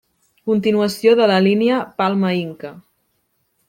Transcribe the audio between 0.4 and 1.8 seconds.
Continuació de la línia